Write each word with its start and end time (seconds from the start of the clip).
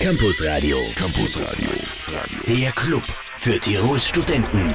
Campus 0.00 0.42
Radio. 0.46 0.78
Campus 0.96 1.38
Radio. 1.38 1.68
Der 2.48 2.72
Club 2.72 3.04
für 3.04 3.60
Tirols 3.60 4.08
Studenten. 4.08 4.66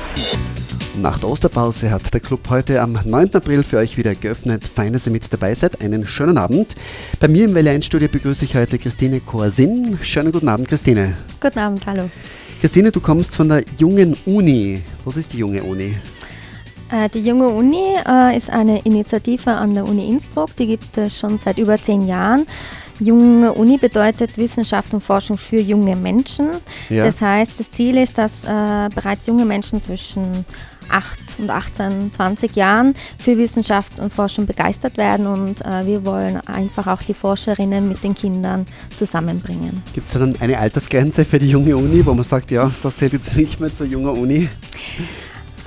Nach 1.01 1.17
der 1.17 1.29
Osterpause 1.29 1.89
hat 1.89 2.13
der 2.13 2.21
Club 2.21 2.47
heute 2.47 2.79
am 2.79 2.99
9. 3.03 3.33
April 3.33 3.63
für 3.63 3.77
euch 3.77 3.97
wieder 3.97 4.13
geöffnet. 4.13 4.67
Fein, 4.67 4.93
dass 4.93 5.07
ihr 5.07 5.11
mit 5.11 5.33
dabei 5.33 5.55
seid. 5.55 5.81
Einen 5.81 6.05
schönen 6.05 6.37
Abend. 6.37 6.75
Bei 7.19 7.27
mir 7.27 7.45
im 7.45 7.55
Welle 7.55 7.71
1 7.71 7.87
Studio 7.87 8.07
begrüße 8.07 8.45
ich 8.45 8.55
heute 8.55 8.77
Christine 8.77 9.19
Korsin. 9.19 9.97
Schönen 10.03 10.31
guten 10.31 10.47
Abend, 10.47 10.67
Christine. 10.67 11.17
Guten 11.41 11.57
Abend, 11.57 11.87
hallo. 11.87 12.07
Christine, 12.61 12.91
du 12.91 12.99
kommst 12.99 13.35
von 13.35 13.49
der 13.49 13.63
Jungen 13.79 14.15
Uni. 14.27 14.83
Was 15.05 15.17
ist 15.17 15.33
die 15.33 15.37
Junge 15.37 15.63
Uni? 15.63 15.95
Äh, 16.91 17.09
die 17.09 17.21
Junge 17.21 17.47
Uni 17.47 17.95
äh, 18.07 18.37
ist 18.37 18.51
eine 18.51 18.79
Initiative 18.81 19.51
an 19.51 19.73
der 19.73 19.85
Uni 19.85 20.07
Innsbruck. 20.07 20.55
Die 20.55 20.67
gibt 20.67 20.95
es 20.99 21.17
schon 21.17 21.39
seit 21.39 21.57
über 21.57 21.79
zehn 21.79 22.07
Jahren. 22.07 22.45
Junge 22.99 23.53
Uni 23.53 23.77
bedeutet 23.77 24.37
Wissenschaft 24.37 24.93
und 24.93 25.01
Forschung 25.01 25.37
für 25.37 25.59
junge 25.59 25.95
Menschen. 25.95 26.49
Ja. 26.89 27.05
Das 27.05 27.21
heißt, 27.21 27.59
das 27.59 27.71
Ziel 27.71 27.97
ist, 27.97 28.17
dass 28.17 28.43
äh, 28.43 28.89
bereits 28.93 29.27
junge 29.27 29.45
Menschen 29.45 29.81
zwischen 29.81 30.45
8 30.89 31.17
und 31.39 31.49
18, 31.49 32.11
20 32.13 32.55
Jahren 32.55 32.93
für 33.17 33.37
Wissenschaft 33.37 33.99
und 33.99 34.13
Forschung 34.13 34.45
begeistert 34.45 34.97
werden 34.97 35.27
und 35.27 35.65
äh, 35.65 35.85
wir 35.85 36.05
wollen 36.05 36.39
einfach 36.47 36.87
auch 36.87 37.01
die 37.01 37.13
Forscherinnen 37.13 37.87
mit 37.89 38.03
den 38.03 38.15
Kindern 38.15 38.65
zusammenbringen. 38.95 39.81
Gibt 39.93 40.07
es 40.07 40.13
da 40.13 40.19
dann 40.19 40.35
eine 40.39 40.59
Altersgrenze 40.59 41.25
für 41.25 41.39
die 41.39 41.49
junge 41.49 41.75
Uni, 41.75 42.05
wo 42.05 42.13
man 42.13 42.23
sagt, 42.23 42.51
ja, 42.51 42.71
das 42.83 42.97
zählt 42.97 43.13
jetzt 43.13 43.35
nicht 43.35 43.59
mehr 43.59 43.73
zur 43.73 43.87
jungen 43.87 44.17
Uni? 44.17 44.49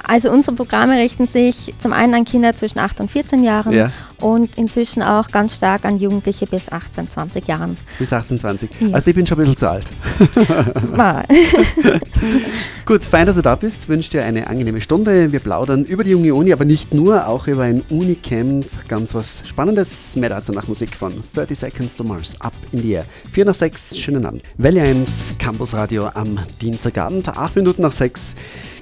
Also 0.08 0.30
unsere 0.30 0.56
Programme 0.56 0.96
richten 0.96 1.26
sich 1.26 1.74
zum 1.78 1.92
einen 1.92 2.14
an 2.14 2.24
Kinder 2.24 2.56
zwischen 2.56 2.78
8 2.78 3.00
und 3.00 3.10
14 3.10 3.44
Jahren 3.44 3.74
ja. 3.74 3.92
und 4.20 4.56
inzwischen 4.56 5.02
auch 5.02 5.30
ganz 5.30 5.54
stark 5.54 5.84
an 5.84 5.98
Jugendliche 5.98 6.46
bis 6.46 6.72
18, 6.72 7.10
20 7.10 7.46
Jahren. 7.46 7.76
Bis 7.98 8.10
18, 8.10 8.38
20. 8.38 8.70
Ja. 8.80 8.88
Also 8.94 9.10
ich 9.10 9.16
bin 9.16 9.26
schon 9.26 9.38
ein 9.38 9.40
bisschen 9.40 9.58
zu 9.58 9.68
alt. 9.68 9.84
Gut, 12.86 13.04
fein, 13.04 13.26
dass 13.26 13.36
du 13.36 13.42
da 13.42 13.54
bist. 13.54 13.86
Wünsche 13.90 14.12
dir 14.12 14.24
eine 14.24 14.46
angenehme 14.46 14.80
Stunde. 14.80 15.30
Wir 15.30 15.40
plaudern 15.40 15.84
über 15.84 16.04
die 16.04 16.12
junge 16.12 16.34
Uni, 16.34 16.54
aber 16.54 16.64
nicht 16.64 16.94
nur, 16.94 17.26
auch 17.26 17.46
über 17.46 17.64
ein 17.64 17.82
Unicamp. 17.90 18.64
Ganz 18.88 19.14
was 19.14 19.42
Spannendes. 19.46 20.16
Mehr 20.16 20.30
dazu 20.30 20.52
nach 20.52 20.68
Musik 20.68 20.96
von 20.96 21.12
30 21.34 21.58
Seconds 21.58 21.96
to 21.96 22.04
Mars. 22.04 22.40
Up 22.40 22.54
in 22.72 22.80
the 22.80 22.92
Air. 22.92 23.04
4 23.30 23.44
nach 23.44 23.54
6, 23.54 23.98
schönen 23.98 24.24
Abend. 24.24 24.42
1, 24.58 25.36
Campus 25.38 25.74
Radio 25.74 26.08
am 26.14 26.38
Dienstagabend, 26.62 27.28
8 27.28 27.56
Minuten 27.56 27.82
nach 27.82 27.92
6. 27.92 28.34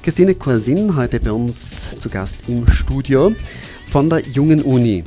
Christine 0.07 0.37
Korsin, 0.37 0.95
heute 0.95 1.19
bei 1.19 1.33
uns 1.33 1.89
zu 1.99 2.09
Gast 2.09 2.37
im 2.47 2.65
Studio 2.69 3.35
von 3.91 4.09
der 4.09 4.21
Jungen 4.21 4.63
Uni. 4.63 5.03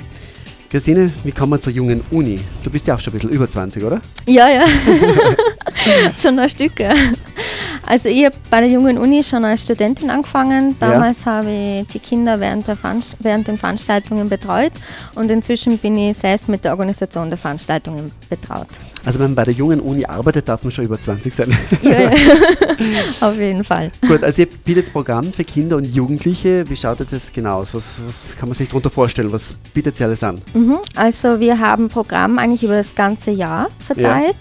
Christine, 0.70 1.10
wie 1.24 1.32
kommen 1.32 1.54
wir 1.54 1.62
zur 1.62 1.72
Jungen 1.72 2.04
Uni? 2.12 2.38
Du 2.66 2.70
bist 2.70 2.86
ja 2.86 2.96
auch 2.96 3.00
schon 3.00 3.14
ein 3.14 3.20
bisschen 3.20 3.30
über 3.30 3.50
20, 3.50 3.82
oder? 3.82 4.02
Ja, 4.26 4.50
ja. 4.50 4.66
schon 6.22 6.38
ein 6.38 6.50
Stück, 6.50 6.78
ja. 6.82 6.94
Also 7.88 8.10
ich 8.10 8.26
habe 8.26 8.36
bei 8.50 8.60
der 8.60 8.70
Jungen 8.70 8.98
Uni 8.98 9.24
schon 9.24 9.46
als 9.46 9.62
Studentin 9.62 10.10
angefangen. 10.10 10.76
Damals 10.82 11.20
ja. 11.26 11.32
habe 11.32 11.50
ich 11.50 11.88
die 11.94 12.00
Kinder 12.00 12.38
während, 12.42 12.68
der 12.68 12.78
während 13.20 13.48
den 13.48 13.58
Veranstaltungen 13.58 14.28
betreut 14.28 14.74
und 15.16 15.32
inzwischen 15.32 15.78
bin 15.78 15.98
ich 15.98 16.18
selbst 16.18 16.50
mit 16.50 16.66
der 16.66 16.72
Organisation 16.72 17.30
der 17.30 17.38
Veranstaltungen 17.38 18.12
betraut. 18.30 18.68
Also 19.06 19.20
wenn 19.20 19.28
man 19.28 19.36
bei 19.36 19.46
der 19.46 19.54
jungen 19.54 19.80
Uni 19.80 20.06
arbeitet, 20.06 20.48
darf 20.50 20.64
man 20.64 20.72
schon 20.72 20.86
über 20.86 21.02
20 21.02 21.34
sein. 21.34 21.58
Ja, 21.82 22.02
ja. 22.02 22.12
auf 23.22 23.38
jeden 23.38 23.64
Fall. 23.64 23.92
Gut, 24.08 24.24
also 24.24 24.42
ihr 24.42 24.48
bietet 24.48 24.92
Programm 24.92 25.32
für 25.32 25.44
Kinder 25.44 25.78
und 25.78 25.86
Jugendliche. 25.86 26.70
Wie 26.70 26.76
schaut 26.76 27.00
das 27.00 27.32
genau 27.32 27.58
aus? 27.60 27.74
Was, 27.74 27.84
was 28.06 28.38
kann 28.38 28.50
man 28.50 28.56
sich 28.56 28.68
darunter 28.68 28.90
vorstellen? 28.90 29.32
Was 29.32 29.54
bietet 29.74 30.00
ihr 30.00 30.08
alles 30.08 30.24
an? 30.24 30.42
Mhm. 30.54 30.78
Also 30.96 31.40
wir 31.40 31.60
haben 31.60 31.90
Programm 31.90 32.38
eigentlich 32.38 32.64
über 32.64 32.76
das 32.76 32.96
ganze 32.96 33.32
Jahr 33.32 33.70
verteilt. 33.80 34.36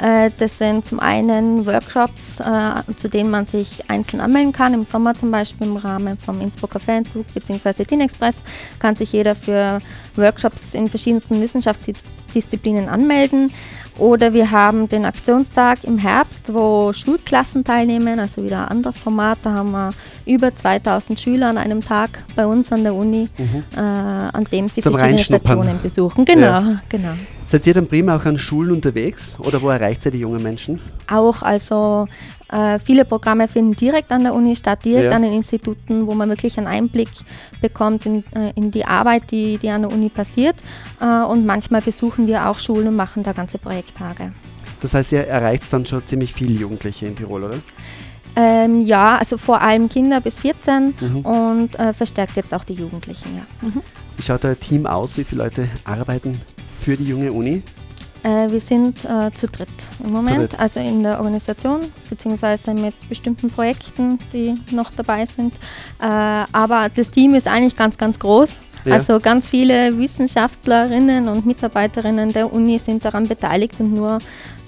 Ja. 0.00 0.26
Äh, 0.26 0.30
das 0.38 0.58
sind 0.58 0.86
zum 0.86 1.00
einen 1.00 1.66
Workshops, 1.66 2.40
äh, 2.40 2.94
zu 2.96 3.08
denen 3.08 3.30
man 3.30 3.46
sich 3.46 3.88
einzeln 3.88 4.20
anmelden 4.20 4.52
kann. 4.52 4.74
Im 4.74 4.84
Sommer 4.84 5.14
zum 5.14 5.30
Beispiel 5.30 5.66
im 5.66 5.76
Rahmen 5.76 6.18
vom 6.18 6.40
Innsbrucker 6.40 6.80
Ferienzug 6.80 7.26
bzw. 7.34 7.84
Teen 7.84 8.00
Express 8.00 8.38
kann 8.78 8.96
sich 8.96 9.12
jeder 9.12 9.34
für 9.34 9.80
Workshops 10.16 10.74
in 10.74 10.88
verschiedensten 10.88 11.40
Wissenschaftsdisziplinen 11.40 12.88
anmelden. 12.88 13.50
Oder 13.98 14.32
wir 14.32 14.50
haben 14.50 14.88
den 14.88 15.04
Aktionstag 15.04 15.84
im 15.84 15.98
Herbst, 15.98 16.52
wo 16.52 16.92
Schulklassen 16.92 17.62
teilnehmen, 17.62 18.18
also 18.18 18.42
wieder 18.42 18.62
ein 18.62 18.68
anderes 18.78 18.98
Format. 18.98 19.38
Da 19.44 19.52
haben 19.52 19.70
wir 19.70 19.92
über 20.26 20.54
2000 20.54 21.20
Schüler 21.20 21.48
an 21.48 21.58
einem 21.58 21.80
Tag 21.80 22.10
bei 22.34 22.44
uns 22.44 22.72
an 22.72 22.82
der 22.82 22.94
Uni, 22.94 23.28
mhm. 23.38 23.62
äh, 23.76 23.78
an 23.78 24.44
dem 24.50 24.68
sie 24.68 24.80
Zum 24.80 24.94
verschiedene 24.94 25.22
Stationen 25.22 25.80
besuchen. 25.80 26.24
Genau, 26.24 26.46
ja. 26.46 26.82
genau. 26.88 27.12
Seid 27.46 27.66
ihr 27.66 27.74
dann 27.74 27.86
prima 27.86 28.16
auch 28.16 28.24
an 28.24 28.38
Schulen 28.38 28.72
unterwegs 28.72 29.36
oder 29.38 29.62
wo 29.62 29.68
erreicht 29.68 30.04
ihr 30.06 30.10
die 30.10 30.18
jungen 30.18 30.42
Menschen? 30.42 30.80
Auch, 31.08 31.42
also 31.42 32.08
äh, 32.54 32.78
viele 32.78 33.04
Programme 33.04 33.48
finden 33.48 33.74
direkt 33.74 34.12
an 34.12 34.22
der 34.22 34.32
Uni 34.32 34.54
statt, 34.54 34.84
direkt 34.84 35.10
ja. 35.10 35.16
an 35.16 35.22
den 35.22 35.32
Instituten, 35.32 36.06
wo 36.06 36.14
man 36.14 36.28
wirklich 36.28 36.56
einen 36.56 36.68
Einblick 36.68 37.08
bekommt 37.60 38.06
in, 38.06 38.22
äh, 38.34 38.52
in 38.54 38.70
die 38.70 38.84
Arbeit, 38.84 39.30
die, 39.32 39.58
die 39.58 39.70
an 39.70 39.82
der 39.82 39.90
Uni 39.90 40.08
passiert. 40.08 40.54
Äh, 41.00 41.24
und 41.24 41.46
manchmal 41.46 41.82
besuchen 41.82 42.28
wir 42.28 42.48
auch 42.48 42.60
Schulen 42.60 42.88
und 42.88 42.96
machen 42.96 43.24
da 43.24 43.32
ganze 43.32 43.58
Projekttage. 43.58 44.32
Das 44.80 44.94
heißt, 44.94 45.12
ihr 45.12 45.26
erreicht 45.26 45.64
dann 45.72 45.84
schon 45.84 46.06
ziemlich 46.06 46.32
viele 46.32 46.52
Jugendliche 46.52 47.06
in 47.06 47.16
Tirol, 47.16 47.42
oder? 47.42 47.58
Ähm, 48.36 48.82
ja, 48.82 49.16
also 49.16 49.36
vor 49.36 49.60
allem 49.60 49.88
Kinder 49.88 50.20
bis 50.20 50.38
14 50.38 50.94
mhm. 51.00 51.16
und 51.20 51.76
verstärkt 51.96 52.36
jetzt 52.36 52.52
auch 52.52 52.64
die 52.64 52.74
Jugendlichen. 52.74 53.36
Ja. 53.36 53.68
Mhm. 53.68 53.82
Wie 54.16 54.22
schaut 54.22 54.44
euer 54.44 54.58
Team 54.58 54.86
aus? 54.86 55.16
Wie 55.16 55.24
viele 55.24 55.44
Leute 55.44 55.68
arbeiten 55.84 56.40
für 56.80 56.96
die 56.96 57.04
junge 57.04 57.32
Uni? 57.32 57.62
Äh, 58.24 58.50
wir 58.50 58.60
sind 58.60 59.04
äh, 59.04 59.30
zu 59.32 59.46
dritt 59.46 59.68
im 60.02 60.10
Moment, 60.10 60.52
dritt. 60.52 60.58
also 60.58 60.80
in 60.80 61.02
der 61.02 61.18
Organisation, 61.18 61.80
beziehungsweise 62.08 62.72
mit 62.72 62.94
bestimmten 63.08 63.50
Projekten, 63.50 64.18
die 64.32 64.54
noch 64.70 64.90
dabei 64.90 65.26
sind. 65.26 65.52
Äh, 66.00 66.06
aber 66.06 66.88
das 66.94 67.10
Team 67.10 67.34
ist 67.34 67.46
eigentlich 67.46 67.76
ganz, 67.76 67.98
ganz 67.98 68.18
groß. 68.18 68.50
Ja. 68.86 68.94
Also 68.94 69.20
ganz 69.20 69.48
viele 69.48 69.98
Wissenschaftlerinnen 69.98 71.28
und 71.28 71.46
Mitarbeiterinnen 71.46 72.32
der 72.32 72.52
Uni 72.52 72.78
sind 72.78 73.04
daran 73.04 73.28
beteiligt 73.28 73.74
und 73.78 73.94
nur 73.94 74.18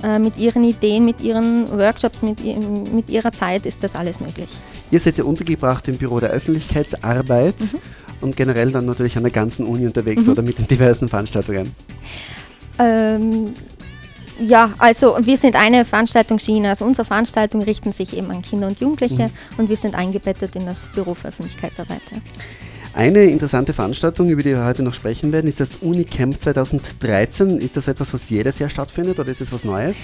äh, 0.02 0.18
mit 0.18 0.36
ihren 0.38 0.64
Ideen, 0.64 1.04
mit 1.04 1.20
ihren 1.20 1.70
Workshops, 1.70 2.22
mit, 2.22 2.38
mit 2.92 3.08
ihrer 3.10 3.32
Zeit 3.32 3.66
ist 3.66 3.82
das 3.82 3.94
alles 3.94 4.20
möglich. 4.20 4.48
Ihr 4.90 5.00
seid 5.00 5.18
ja 5.18 5.24
untergebracht 5.24 5.88
im 5.88 5.96
Büro 5.96 6.20
der 6.20 6.30
Öffentlichkeitsarbeit 6.30 7.60
mhm. 7.60 7.78
und 8.20 8.36
generell 8.36 8.70
dann 8.70 8.86
natürlich 8.86 9.16
an 9.16 9.22
der 9.22 9.32
ganzen 9.32 9.66
Uni 9.66 9.86
unterwegs 9.86 10.24
mhm. 10.24 10.32
oder 10.32 10.42
mit 10.42 10.58
den 10.58 10.66
diversen 10.66 11.08
Veranstaltungen. 11.08 11.74
Ähm, 12.78 13.54
ja, 14.40 14.72
also 14.78 15.16
wir 15.20 15.38
sind 15.38 15.56
eine 15.56 15.84
Veranstaltungsschiene. 15.84 16.70
Also 16.70 16.84
unsere 16.84 17.04
Veranstaltungen 17.04 17.64
richten 17.64 17.92
sich 17.92 18.16
eben 18.16 18.30
an 18.30 18.42
Kinder 18.42 18.66
und 18.66 18.80
Jugendliche 18.80 19.24
mhm. 19.24 19.58
und 19.58 19.68
wir 19.68 19.76
sind 19.76 19.94
eingebettet 19.94 20.56
in 20.56 20.66
das 20.66 20.78
Büro 20.94 21.14
für 21.14 21.28
Öffentlichkeitsarbeit. 21.28 22.02
Eine 22.92 23.24
interessante 23.24 23.74
Veranstaltung, 23.74 24.30
über 24.30 24.42
die 24.42 24.50
wir 24.50 24.64
heute 24.64 24.82
noch 24.82 24.94
sprechen 24.94 25.30
werden, 25.32 25.46
ist 25.48 25.60
das 25.60 25.76
Unicamp 25.76 26.40
2013. 26.40 27.58
Ist 27.58 27.76
das 27.76 27.88
etwas, 27.88 28.14
was 28.14 28.30
jedes 28.30 28.58
Jahr 28.58 28.70
stattfindet 28.70 29.18
oder 29.18 29.30
ist 29.30 29.42
es 29.42 29.52
was 29.52 29.64
Neues? 29.64 29.96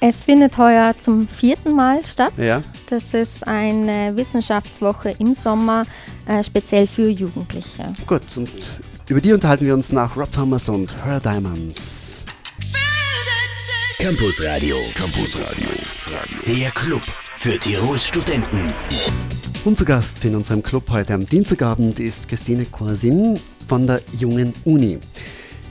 Es 0.00 0.22
findet 0.22 0.56
heuer 0.56 0.94
zum 1.00 1.26
vierten 1.26 1.74
Mal 1.74 2.04
statt. 2.04 2.32
Ja. 2.36 2.62
Das 2.88 3.14
ist 3.14 3.44
eine 3.46 4.16
Wissenschaftswoche 4.16 5.16
im 5.18 5.34
Sommer, 5.34 5.84
äh, 6.28 6.44
speziell 6.44 6.86
für 6.86 7.08
Jugendliche. 7.08 7.92
Gut, 8.06 8.22
und 8.36 8.50
über 9.08 9.20
die 9.20 9.32
unterhalten 9.32 9.66
wir 9.66 9.74
uns 9.74 9.90
nach 9.90 10.16
Rob 10.16 10.30
Thomas 10.30 10.68
und 10.68 10.94
Her 11.04 11.18
Diamonds. 11.18 12.07
Campus 14.00 14.40
Radio. 14.44 14.76
Campus 14.94 15.36
Radio. 15.40 15.68
Der 16.46 16.70
Club 16.70 17.02
für 17.02 17.58
Tirols 17.58 18.06
Studenten. 18.06 18.62
Unser 19.64 19.84
Gast 19.84 20.24
in 20.24 20.36
unserem 20.36 20.62
Club 20.62 20.88
heute 20.88 21.14
am 21.14 21.26
Dienstagabend 21.26 21.98
ist 21.98 22.28
Christine 22.28 22.64
Korsin 22.66 23.40
von 23.68 23.88
der 23.88 24.00
Jungen 24.16 24.54
Uni. 24.64 25.00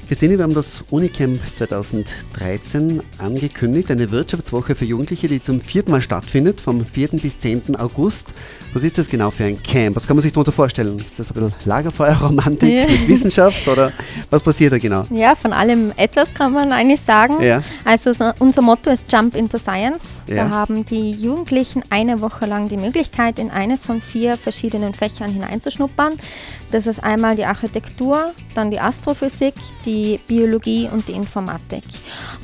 Christine, 0.08 0.38
wir 0.38 0.44
haben 0.44 0.54
das 0.54 0.86
Unicamp 0.90 1.42
2013 1.54 3.02
angekündigt, 3.18 3.92
eine 3.92 4.10
Wirtschaftswoche 4.10 4.74
für 4.74 4.86
Jugendliche, 4.86 5.28
die 5.28 5.44
zum 5.44 5.60
vierten 5.60 5.92
Mal 5.92 6.02
stattfindet, 6.02 6.62
vom 6.62 6.86
4. 6.86 7.10
bis 7.10 7.38
10. 7.40 7.76
August. 7.76 8.30
Was 8.72 8.84
ist 8.84 8.98
das 8.98 9.10
genau 9.10 9.32
für 9.32 9.44
ein 9.44 9.62
Camp? 9.62 9.98
Was 9.98 10.08
kann 10.08 10.16
man 10.16 10.24
sich 10.24 10.32
darunter 10.32 10.54
vorstellen? 10.54 10.98
Ist 10.98 11.20
das 11.20 11.32
ein 11.32 11.34
bisschen 11.34 11.54
Lagerfeuerromantik 11.66 12.70
ja. 12.70 12.86
mit 12.86 13.06
Wissenschaft 13.10 13.68
oder 13.68 13.92
was 14.30 14.42
passiert 14.42 14.72
da 14.72 14.78
genau? 14.78 15.04
Ja, 15.10 15.36
von 15.36 15.52
allem 15.52 15.92
etwas 15.98 16.34
kann 16.34 16.54
man 16.54 16.72
eigentlich 16.72 17.02
sagen. 17.02 17.44
Ja. 17.44 17.62
Also 17.84 18.14
so, 18.14 18.32
unser 18.40 18.62
Motto 18.62 18.90
ist 18.90 19.12
Jump 19.12 19.36
into 19.36 19.58
Science. 19.58 20.17
Ja. 20.28 20.44
Da 20.44 20.50
haben 20.50 20.86
die 20.86 21.12
Jugendlichen 21.12 21.84
eine 21.90 22.22
Woche 22.22 22.46
lang 22.46 22.68
die 22.70 22.78
Möglichkeit, 22.78 23.40
in 23.40 23.50
eines 23.50 23.86
von 23.86 24.02
vier 24.02 24.38
verschiedenen 24.38 24.94
Fächern 24.94 25.32
hineinzuschnuppern. 25.32 26.14
Das 26.72 26.86
ist 26.86 27.04
einmal 27.04 27.36
die 27.36 27.46
Architektur, 27.46 28.34
dann 28.54 28.72
die 28.72 28.80
Astrophysik, 28.80 29.56
die 29.86 30.20
Biologie 30.28 30.90
und 30.92 31.08
die 31.08 31.14
Informatik. 31.14 31.84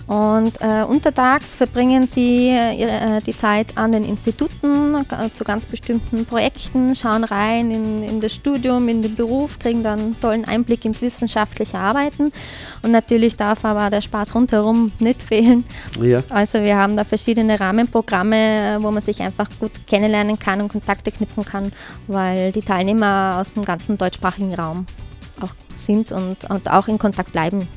Und 0.06 0.60
äh, 0.60 0.84
untertags 0.84 1.56
verbringen 1.56 2.08
sie 2.08 2.50
äh, 2.50 2.76
ihre, 2.76 3.18
äh, 3.18 3.22
die 3.22 3.36
Zeit 3.36 3.78
an 3.78 3.94
den 3.94 4.04
Instituten 4.04 4.96
äh, 4.96 5.30
zu 5.34 5.46
ganz 5.46 5.66
bestimmten 5.66 6.26
Projekten, 6.26 6.94
schauen 6.94 7.24
rein 7.24 7.72
in, 7.72 8.04
in, 8.04 8.20
das 8.20 8.34
Studium, 8.34 8.90
in 8.90 9.02
den 9.02 9.16
Beruf, 9.16 9.60
kriegen 9.60 9.82
dann 9.82 10.00
einen 10.00 10.20
tollen 10.20 10.46
Einblick 10.46 10.84
ins 10.84 11.02
wissenschaftliche 11.02 11.78
Arbeiten. 11.78 12.34
Und 12.82 12.92
natürlich 12.92 13.38
darf 13.38 13.64
aber 13.64 13.90
der 13.90 14.02
Spaß 14.02 14.36
rundherum 14.36 14.92
nicht 15.00 15.24
fehlen. 15.24 15.64
Ja. 16.02 16.22
Also 16.30 16.62
wir 16.62 16.76
haben 16.76 16.98
da 16.98 17.06
verschiedene 17.06 17.58
Rahmenprogramme, 17.58 18.80
wo 18.82 18.92
man 18.92 19.02
sich 19.02 19.22
einfach 19.22 19.48
gut 19.58 19.72
kennenlernen 19.88 20.38
kann 20.38 20.60
und 20.60 20.68
Kontakte 20.68 21.12
knüpfen 21.12 21.46
kann, 21.46 21.72
weil 22.08 22.52
die 22.52 22.62
Teilnehmer 22.62 23.38
aus 23.40 23.54
dem 23.54 23.64
ganzen 23.64 23.98
deutschsprachigen 23.98 24.54
Raum 24.54 24.86
auch 25.40 25.54
sind 25.78 26.12
und, 26.12 26.44
und 26.50 26.70
auch 26.70 26.90
in 26.90 26.98
Kontakt 26.98 27.32
bleiben. 27.32 27.70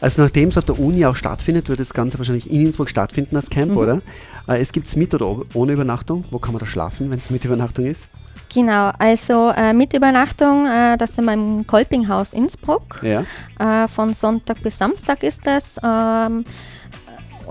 Also 0.00 0.22
nachdem 0.22 0.48
es 0.48 0.58
auf 0.58 0.64
der 0.64 0.78
Uni 0.78 1.04
auch 1.06 1.16
stattfindet, 1.16 1.68
wird 1.68 1.80
das 1.80 1.94
Ganze 1.94 2.18
wahrscheinlich 2.18 2.50
in 2.50 2.66
Innsbruck 2.66 2.90
stattfinden, 2.90 3.34
das 3.34 3.50
Camp, 3.50 3.72
mhm. 3.72 3.78
oder? 3.78 4.02
Äh, 4.48 4.60
es 4.60 4.72
gibt 4.72 4.88
es 4.88 4.96
mit 4.96 5.14
oder 5.14 5.42
ohne 5.54 5.72
Übernachtung? 5.72 6.24
Wo 6.30 6.38
kann 6.38 6.52
man 6.52 6.60
da 6.60 6.66
schlafen, 6.66 7.10
wenn 7.10 7.18
es 7.18 7.30
mit 7.30 7.44
Übernachtung 7.44 7.86
ist? 7.86 8.08
Genau, 8.52 8.92
also 8.98 9.50
äh, 9.50 9.72
mit 9.72 9.94
Übernachtung, 9.94 10.66
äh, 10.66 10.96
das 10.96 11.14
sind 11.14 11.24
wir 11.24 11.32
im 11.32 11.66
Kolpinghaus 11.66 12.34
Innsbruck. 12.34 13.02
Ja. 13.02 13.24
Äh, 13.58 13.88
von 13.88 14.14
Sonntag 14.14 14.62
bis 14.62 14.78
Samstag 14.78 15.22
ist 15.22 15.40
das. 15.44 15.76
Ähm, 15.82 16.44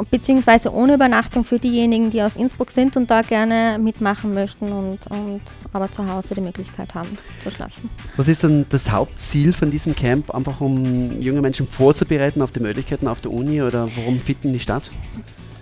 beziehungsweise 0.09 0.73
ohne 0.73 0.95
Übernachtung 0.95 1.43
für 1.43 1.59
diejenigen, 1.59 2.11
die 2.11 2.21
aus 2.21 2.35
Innsbruck 2.35 2.71
sind 2.71 2.97
und 2.97 3.09
da 3.09 3.21
gerne 3.21 3.77
mitmachen 3.79 4.33
möchten 4.33 4.71
und, 4.71 4.99
und 5.09 5.41
aber 5.71 5.91
zu 5.91 6.07
Hause 6.07 6.35
die 6.35 6.41
Möglichkeit 6.41 6.93
haben 6.95 7.09
zu 7.43 7.51
schlafen. 7.51 7.89
Was 8.17 8.27
ist 8.27 8.43
denn 8.43 8.65
das 8.69 8.91
Hauptziel 8.91 9.53
von 9.53 9.71
diesem 9.71 9.95
Camp, 9.95 10.33
einfach 10.33 10.61
um 10.61 11.21
junge 11.21 11.41
Menschen 11.41 11.67
vorzubereiten 11.67 12.41
auf 12.41 12.51
die 12.51 12.59
Möglichkeiten 12.59 13.07
auf 13.07 13.21
der 13.21 13.31
Uni 13.31 13.61
oder 13.61 13.87
warum 13.95 14.19
finden 14.19 14.53
die 14.53 14.59
statt? 14.59 14.89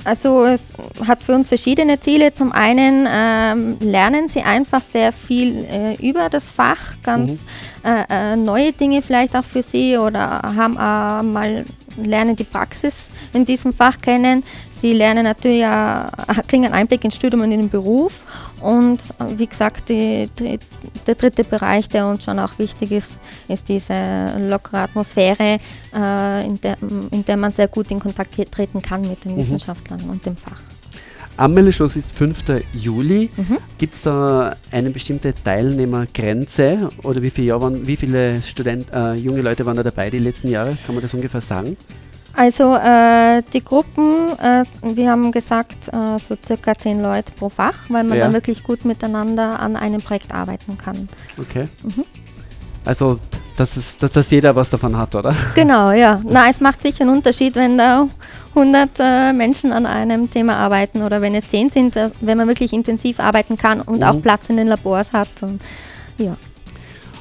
Also 0.04 0.46
es 0.46 0.74
hat 1.06 1.22
für 1.22 1.34
uns 1.34 1.48
verschiedene 1.48 2.00
Ziele. 2.00 2.34
Zum 2.34 2.52
einen 2.52 3.08
ähm, 3.10 3.78
lernen 3.80 4.28
sie 4.28 4.42
einfach 4.42 4.82
sehr 4.82 5.12
viel 5.14 5.66
äh, 5.66 5.96
über 5.96 6.30
das 6.30 6.50
Fach, 6.50 6.96
ganz 7.04 7.46
mhm. 7.84 7.90
äh, 7.90 8.34
äh, 8.34 8.36
neue 8.36 8.74
Dinge 8.74 9.02
vielleicht 9.02 9.36
auch 9.36 9.44
für 9.44 9.62
sie 9.62 9.98
oder 9.98 10.42
haben 10.56 10.74
äh, 10.74 11.24
mal 11.24 11.66
lernen 11.98 12.36
die 12.36 12.44
Praxis 12.44 13.10
in 13.34 13.46
diesem 13.46 13.74
Fach 13.74 14.00
kennen. 14.02 14.44
Sie 14.72 14.94
lernen 14.94 15.24
natürlich, 15.24 15.62
äh, 15.62 16.42
kriegen 16.48 16.66
einen 16.66 16.74
Einblick 16.74 17.04
ins 17.04 17.16
Studium 17.16 17.42
und 17.42 17.52
in 17.52 17.62
den 17.62 17.70
Beruf. 17.70 18.24
Und 18.62 19.00
äh, 19.20 19.38
wie 19.38 19.48
gesagt, 19.48 19.90
die, 19.90 20.30
die, 20.40 20.60
der 21.08 21.16
dritte 21.16 21.44
Bereich, 21.44 21.90
der 21.90 22.08
uns 22.08 22.24
schon 22.24 22.40
auch 22.40 22.58
wichtig 22.60 22.92
ist, 22.92 23.18
ist 23.48 23.70
diese 23.70 24.38
lockere 24.38 24.80
Atmosphäre, 24.80 25.60
äh, 25.96 26.46
in, 26.46 26.60
der, 26.62 26.78
in 27.12 27.26
der 27.26 27.38
man 27.38 27.52
sehr 27.52 27.68
gut 27.68 27.92
in 27.92 28.00
Kontakt 28.00 28.36
treten 28.52 28.82
kann 28.82 29.02
mit 29.02 29.24
den 29.26 29.34
mhm. 29.34 29.38
Wissenschaftlern 29.38 30.02
und 30.10 30.26
dem 30.26 30.36
Fach. 30.36 30.62
Anmeldeschluss 31.38 31.96
ist 31.96 32.12
5. 32.12 32.44
Juli. 32.74 33.30
Mhm. 33.36 33.58
Gibt 33.78 33.96
es 33.96 34.04
da 34.04 34.56
eine 34.72 34.90
bestimmte 34.92 35.34
Teilnehmergrenze 35.34 36.90
oder 37.04 37.22
wie 37.22 37.30
viele, 37.30 37.60
waren, 37.60 37.88
wie 37.88 37.98
viele 37.98 38.42
Student, 38.42 38.88
äh, 38.94 39.14
junge 39.16 39.42
Leute 39.42 39.66
waren 39.66 39.78
da 39.78 39.84
dabei 39.84 40.10
die 40.10 40.20
letzten 40.20 40.50
Jahre? 40.50 40.78
Kann 40.86 40.94
man 40.94 41.02
das 41.02 41.14
ungefähr 41.14 41.42
sagen? 41.42 41.78
Also 42.36 42.76
äh, 42.76 43.44
die 43.54 43.64
Gruppen, 43.64 44.30
äh, 44.40 44.64
wir 44.84 45.12
haben 45.12 45.32
gesagt, 45.32 45.90
äh, 45.90 46.18
so 46.18 46.36
circa 46.44 46.76
zehn 46.76 47.02
Leute 47.02 47.32
pro 47.38 47.50
Fach, 47.50 47.78
weil 47.90 48.04
man 48.04 48.18
ja. 48.18 48.26
dann 48.26 48.34
wirklich 48.34 48.64
gut 48.64 48.86
miteinander 48.86 49.60
an 49.60 49.76
einem 49.76 50.02
Projekt 50.02 50.34
arbeiten 50.34 50.78
kann. 50.78 51.10
Okay. 51.38 51.68
Mhm. 51.84 52.06
Also 52.86 53.20
dass, 53.56 53.78
es, 53.78 53.98
dass, 53.98 54.12
dass, 54.12 54.32
jeder 54.32 54.56
was 54.56 54.70
davon 54.70 54.98
hat, 54.98 55.14
oder? 55.14 55.36
Genau, 55.56 55.92
ja. 55.92 56.20
Na, 56.26 56.50
es 56.50 56.62
macht 56.62 56.82
sicher 56.82 57.02
einen 57.02 57.16
Unterschied, 57.16 57.56
wenn 57.56 57.78
da 57.78 58.08
100 58.56 58.90
äh, 59.00 59.34
Menschen 59.34 59.72
an 59.72 59.86
einem 59.86 60.30
Thema 60.32 60.56
arbeiten 60.58 61.04
oder 61.04 61.22
wenn 61.22 61.36
es 61.36 61.50
10 61.50 61.70
sind, 61.70 61.96
wenn 62.22 62.38
man 62.38 62.48
wirklich 62.48 62.74
intensiv 62.74 63.20
arbeiten 63.20 63.58
kann 63.58 63.82
und 63.82 63.98
mhm. 63.98 64.04
auch 64.04 64.22
Platz 64.22 64.50
in 64.50 64.58
den 64.58 64.68
Labors 64.68 65.12
hat. 65.14 65.30
Und, 65.42 65.62
ja. 66.18 66.36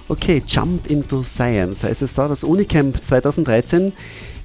Okay, 0.09 0.43
Jump 0.47 0.89
into 0.91 1.23
Science 1.23 1.85
heißt 1.85 2.03
es 2.03 2.15
so, 2.15 2.27
das 2.27 2.43
Unicamp 2.43 3.05
2013 3.05 3.93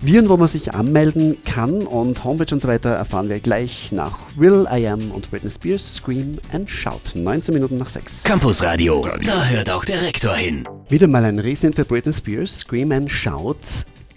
Viren, 0.06 0.30
wo 0.30 0.38
man 0.38 0.48
sich 0.48 0.76
anmelden 0.76 1.38
kann 1.44 1.82
und 1.82 2.24
Homepage 2.24 2.54
und 2.54 2.62
so 2.62 2.68
weiter 2.68 2.92
erfahren 2.92 3.28
wir 3.28 3.40
gleich 3.40 3.92
nach 3.92 4.20
Will 4.36 4.68
I 4.72 4.88
Am 4.88 5.10
und 5.10 5.32
Britney 5.32 5.50
Spears 5.50 5.96
Scream 5.96 6.38
and 6.52 6.70
Shout. 6.70 7.16
19 7.16 7.56
Minuten 7.56 7.80
nach 7.80 7.90
6. 7.90 8.24
Campus 8.24 8.62
Radio, 8.62 9.08
da 9.26 9.46
hört 9.46 9.72
auch 9.72 9.84
der 9.84 10.04
Rektor 10.04 10.36
hin. 10.36 10.64
Wieder 10.90 11.08
mal 11.08 11.26
ein 11.26 11.40
Riesen 11.40 11.74
für 11.74 11.86
Britney 11.86 12.14
Spears 12.14 12.60
Scream 12.60 12.92
and 12.92 13.10
Shout. 13.10 13.56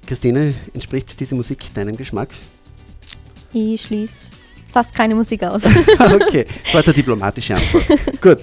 Christine, 0.06 0.52
entspricht 0.74 1.18
diese 1.20 1.34
Musik 1.34 1.72
deinem 1.72 1.96
Geschmack? 1.96 2.28
Ich 3.54 3.80
schließe 3.80 4.28
fast 4.72 4.94
keine 4.94 5.14
Musik 5.14 5.42
aus. 5.42 5.62
okay, 5.98 6.46
das 6.64 6.74
war 6.74 6.84
eine 6.84 6.92
diplomatische 6.92 7.56
Antwort. 7.56 7.84
Gut. 8.20 8.38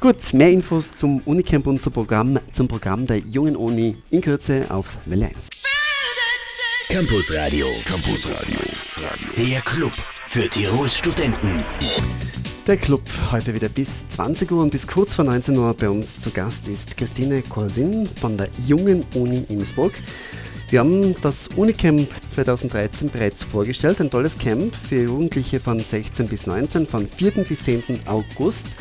Gut, 0.00 0.34
mehr 0.34 0.50
Infos 0.50 0.90
zum 0.94 1.20
Unicamp 1.24 1.66
und 1.66 1.82
zum 1.82 1.92
Programm, 1.92 2.38
zum 2.52 2.66
Programm 2.68 3.06
der 3.06 3.18
Jungen 3.18 3.56
Uni 3.56 3.96
in 4.10 4.20
Kürze 4.20 4.66
auf 4.68 4.98
Welle 5.06 5.26
1. 5.26 5.48
Campus 6.88 7.34
Radio. 7.34 7.66
Campus 7.84 8.28
Radio. 8.30 8.60
Der 9.36 9.60
Club 9.60 9.94
für 9.94 10.48
Tirols 10.48 10.96
Studenten. 10.96 11.56
Der 12.66 12.76
Club 12.76 13.02
heute 13.30 13.54
wieder 13.54 13.68
bis 13.68 14.08
20 14.08 14.50
Uhr 14.50 14.60
und 14.60 14.70
bis 14.70 14.88
kurz 14.88 15.14
vor 15.14 15.24
19 15.24 15.56
Uhr 15.56 15.72
bei 15.74 15.88
uns 15.88 16.18
zu 16.18 16.30
Gast 16.30 16.66
ist 16.66 16.96
Christine 16.96 17.42
Korsin 17.42 18.08
von 18.08 18.36
der 18.36 18.48
Jungen 18.66 19.04
Uni 19.14 19.44
Innsbruck. 19.48 19.92
Wir 20.70 20.80
haben 20.80 21.14
das 21.22 21.46
Unicamp 21.54 22.08
2013 22.30 23.08
bereits 23.10 23.44
vorgestellt, 23.44 24.00
ein 24.00 24.10
tolles 24.10 24.36
Camp 24.36 24.74
für 24.74 25.00
Jugendliche 25.00 25.60
von 25.60 25.78
16 25.78 26.26
bis 26.26 26.48
19, 26.48 26.88
von 26.88 27.06
4. 27.06 27.30
bis 27.44 27.62
10. 27.62 28.00
August. 28.06 28.74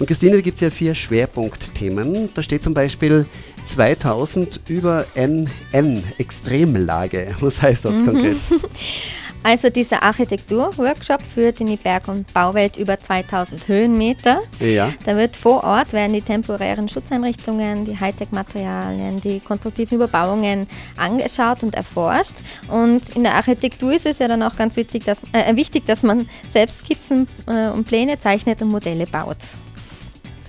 Und 0.00 0.06
Christine, 0.06 0.32
da 0.36 0.40
gibt 0.40 0.56
es 0.56 0.62
ja 0.62 0.70
vier 0.70 0.96
Schwerpunktthemen. 0.96 2.30
Da 2.34 2.42
steht 2.42 2.64
zum 2.64 2.74
Beispiel 2.74 3.26
2000 3.64 4.62
über 4.66 5.06
NN, 5.14 6.02
Extremlage. 6.18 7.36
Was 7.38 7.62
heißt 7.62 7.84
das 7.84 7.94
mhm. 7.94 8.06
konkret? 8.06 8.36
Also 9.42 9.70
dieser 9.70 10.02
Architektur-Workshop 10.02 11.22
führt 11.22 11.60
in 11.60 11.68
die 11.68 11.76
Berg- 11.76 12.08
und 12.08 12.32
Bauwelt 12.34 12.76
über 12.76 12.98
2000 12.98 13.68
Höhenmeter. 13.68 14.40
Ja. 14.60 14.92
Da 15.04 15.16
wird 15.16 15.36
vor 15.36 15.64
Ort 15.64 15.92
werden 15.92 16.12
die 16.12 16.20
temporären 16.20 16.88
Schutzeinrichtungen, 16.88 17.84
die 17.84 17.98
Hightech-Materialien, 17.98 19.20
die 19.20 19.40
konstruktiven 19.40 19.96
Überbauungen 19.96 20.66
angeschaut 20.96 21.62
und 21.62 21.74
erforscht. 21.74 22.34
Und 22.68 23.08
in 23.16 23.22
der 23.22 23.34
Architektur 23.34 23.92
ist 23.92 24.06
es 24.06 24.18
ja 24.18 24.28
dann 24.28 24.42
auch 24.42 24.56
ganz 24.56 24.76
witzig, 24.76 25.04
dass, 25.04 25.18
äh, 25.32 25.56
wichtig, 25.56 25.86
dass 25.86 26.02
man 26.02 26.28
selbst 26.50 26.78
Skizzen 26.78 27.26
äh, 27.46 27.68
und 27.68 27.86
Pläne 27.86 28.20
zeichnet 28.20 28.60
und 28.60 28.68
Modelle 28.68 29.06
baut. 29.06 29.38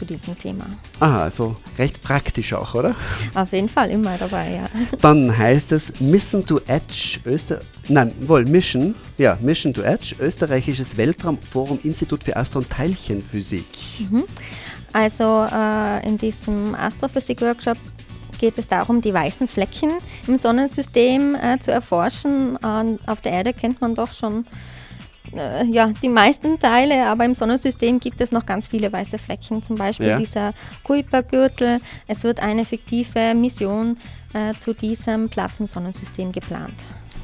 Zu 0.01 0.05
diesem 0.05 0.35
Thema. 0.37 0.65
Aha, 0.99 1.25
also 1.25 1.55
recht 1.77 2.01
praktisch 2.01 2.53
auch, 2.53 2.73
oder? 2.73 2.95
Auf 3.35 3.53
jeden 3.53 3.69
Fall 3.69 3.91
immer 3.91 4.17
dabei, 4.17 4.55
ja. 4.55 4.63
Dann 4.99 5.37
heißt 5.37 5.71
es 5.73 5.99
Mission 5.99 6.43
to 6.43 6.59
Edge, 6.65 7.19
Öster 7.25 7.59
Nein, 7.87 8.11
wohl 8.21 8.45
Mission, 8.45 8.95
ja, 9.19 9.37
Mission 9.41 9.73
to 9.75 9.81
Edge, 9.81 10.15
österreichisches 10.19 10.97
Weltraumforum 10.97 11.79
Institut 11.83 12.23
für 12.23 12.35
Astro- 12.35 12.59
und 12.59 12.69
Teilchenphysik. 12.69 13.67
Mhm. 13.99 14.23
Also 14.91 15.45
äh, 15.51 16.07
in 16.07 16.17
diesem 16.17 16.73
Astrophysik-Workshop 16.73 17.77
geht 18.39 18.57
es 18.57 18.67
darum, 18.67 19.01
die 19.01 19.13
weißen 19.13 19.47
Flecken 19.47 19.91
im 20.25 20.37
Sonnensystem 20.37 21.35
äh, 21.35 21.59
zu 21.59 21.71
erforschen. 21.71 22.57
Äh, 22.63 22.97
auf 23.05 23.21
der 23.21 23.33
Erde 23.33 23.53
kennt 23.53 23.81
man 23.81 23.93
doch 23.93 24.13
schon 24.13 24.45
äh, 25.35 25.65
ja, 25.65 25.91
die 26.01 26.09
meisten 26.09 26.59
Teile, 26.59 27.05
aber 27.07 27.25
im 27.25 27.35
Sonnensystem 27.35 27.99
gibt 27.99 28.21
es 28.21 28.31
noch 28.31 28.45
ganz 28.45 28.67
viele 28.67 28.91
weiße 28.91 29.17
Flecken, 29.17 29.63
zum 29.63 29.75
Beispiel 29.75 30.07
ja. 30.07 30.17
dieser 30.17 30.53
Kuipergürtel. 30.83 31.79
Es 32.07 32.23
wird 32.23 32.39
eine 32.39 32.65
fiktive 32.65 33.33
Mission 33.33 33.97
äh, 34.33 34.53
zu 34.59 34.73
diesem 34.73 35.29
Platz 35.29 35.59
im 35.59 35.67
Sonnensystem 35.67 36.31
geplant. 36.31 36.75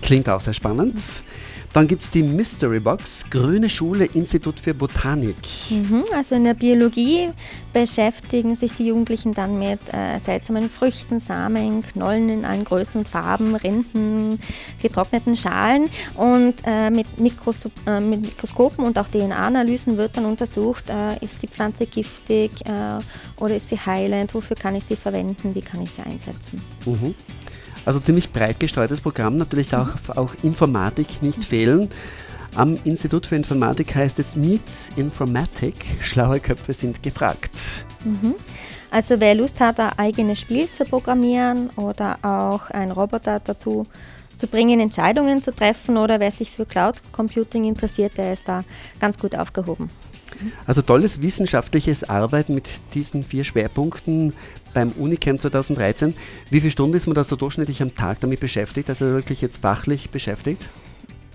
Klingt 0.02 0.30
auch 0.30 0.42
sehr 0.42 0.54
spannend. 0.54 0.96
Mhm. 0.96 1.57
Dann 1.78 1.88
gibt 1.88 2.02
es 2.02 2.10
die 2.10 2.24
Mystery 2.24 2.80
Box, 2.80 3.24
Grüne 3.30 3.70
Schule, 3.70 4.06
Institut 4.06 4.60
für 4.60 4.74
Botanik. 4.74 5.36
Mhm, 5.70 6.06
also 6.12 6.34
in 6.34 6.46
der 6.46 6.56
Biologie 6.56 7.30
beschäftigen 7.72 8.56
sich 8.56 8.74
die 8.74 8.88
Jugendlichen 8.88 9.36
dann 9.36 9.60
mit 9.60 9.82
äh, 9.94 10.18
seltsamen 10.18 10.72
Früchten, 10.72 11.20
Samen, 11.20 11.84
Knollen 11.84 12.30
in 12.30 12.46
allen 12.46 12.64
Größen 12.64 13.02
und 13.02 13.08
Farben, 13.08 13.56
Rinden, 13.56 14.40
getrockneten 14.82 15.36
Schalen 15.36 15.88
und 16.16 16.56
äh, 16.66 16.90
mit, 16.90 17.20
Mikros 17.20 17.70
äh, 17.86 18.00
mit, 18.00 18.22
Mikroskopen 18.22 18.84
und 18.84 18.98
auch 18.98 19.10
DNA-Analysen 19.10 19.98
wird 19.98 20.18
dann 20.18 20.26
untersucht, 20.26 20.86
äh, 20.90 21.24
ist 21.24 21.44
die 21.44 21.48
Pflanze 21.48 21.86
giftig 21.86 22.54
äh, 22.66 23.40
oder 23.40 23.56
ist 23.56 23.70
sie 23.70 23.78
heilend, 23.78 24.34
wofür 24.34 24.56
kann 24.56 24.74
ich 24.74 24.86
sie 24.86 24.96
verwenden, 24.96 25.54
wie 25.54 25.62
kann 25.62 25.84
ich 25.84 25.92
sie 25.92 26.02
einsetzen. 26.02 26.60
Mhm. 26.88 27.14
Also 27.88 28.02
ziemlich 28.02 28.34
breit 28.34 28.60
gestreutes 28.60 29.00
Programm, 29.00 29.38
natürlich 29.38 29.74
auch, 29.74 29.88
auch 30.18 30.36
Informatik 30.44 31.22
nicht 31.22 31.46
fehlen. 31.46 31.88
Am 32.54 32.78
Institut 32.84 33.28
für 33.28 33.38
Informatik 33.38 33.96
heißt 33.96 34.20
es 34.20 34.36
Meet 34.36 34.62
Informatic, 34.98 35.74
schlaue 36.02 36.42
Köpfe 36.42 36.74
sind 36.74 37.02
gefragt. 37.02 37.50
Mhm. 38.04 38.36
Also 38.92 39.22
wer 39.22 39.36
Lust 39.36 39.62
hat, 39.62 39.80
ein 39.80 39.98
eigenes 39.98 40.42
Spiel 40.42 40.70
zu 40.70 40.84
programmieren 40.84 41.70
oder 41.78 42.20
auch 42.24 42.70
einen 42.72 42.92
Roboter 42.92 43.40
dazu 43.40 43.88
zu 44.36 44.48
bringen, 44.48 44.82
Entscheidungen 44.82 45.42
zu 45.42 45.54
treffen 45.54 45.96
oder 45.96 46.20
wer 46.20 46.32
sich 46.32 46.52
für 46.52 46.66
Cloud 46.66 46.96
Computing 47.14 47.64
interessiert, 47.64 48.18
der 48.18 48.34
ist 48.34 48.50
da 48.50 48.66
ganz 49.00 49.18
gut 49.18 49.34
aufgehoben. 49.34 49.90
Also 50.66 50.82
tolles 50.82 51.22
wissenschaftliches 51.22 52.04
Arbeiten 52.04 52.54
mit 52.54 52.70
diesen 52.94 53.24
vier 53.24 53.44
Schwerpunkten 53.44 54.34
beim 54.74 54.92
Unicamp 54.92 55.42
2013. 55.42 56.14
Wie 56.50 56.60
viele 56.60 56.72
Stunden 56.72 56.96
ist 56.96 57.08
man 57.08 57.16
da 57.16 57.24
so 57.24 57.36
durchschnittlich 57.36 57.82
am 57.82 57.96
Tag 57.96 58.20
damit 58.20 58.40
beschäftigt, 58.40 58.90
also 58.90 59.06
wirklich 59.06 59.42
jetzt 59.42 59.58
fachlich 59.58 60.10
beschäftigt? 60.10 60.62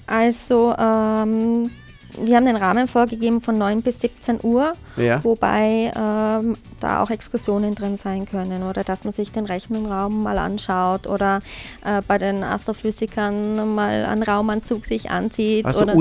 Also 0.06 0.74
ähm, 0.78 1.70
wir 2.18 2.36
haben 2.36 2.46
den 2.46 2.56
Rahmen 2.56 2.88
vorgegeben 2.88 3.40
von 3.40 3.58
9 3.58 3.82
bis 3.82 4.00
17 4.00 4.40
Uhr, 4.42 4.72
ja. 4.96 5.22
wobei 5.24 5.92
ähm, 5.96 6.56
da 6.80 7.02
auch 7.02 7.10
Exkursionen 7.10 7.74
drin 7.74 7.96
sein 7.96 8.26
können 8.26 8.62
oder 8.62 8.84
dass 8.84 9.04
man 9.04 9.12
sich 9.12 9.32
den 9.32 9.46
Rechenraum 9.46 10.22
mal 10.22 10.38
anschaut 10.38 11.06
oder 11.06 11.40
äh, 11.84 12.02
bei 12.06 12.18
den 12.18 12.42
Astrophysikern 12.44 13.74
mal 13.74 14.04
einen 14.04 14.22
Raumanzug 14.22 14.86
sich 14.86 15.10
anzieht 15.10 15.64
also 15.64 15.82
oder 15.82 15.94